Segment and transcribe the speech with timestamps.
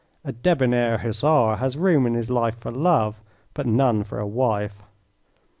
[0.25, 3.21] A debonair Hussar has room in his life for love,
[3.53, 4.81] but none for a wife.